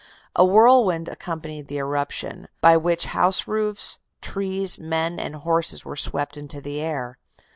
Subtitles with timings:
[0.35, 6.37] A whirlwind accompanied the eruption, by which house roofs, trees, men, and horses were swept
[6.37, 7.19] into the air.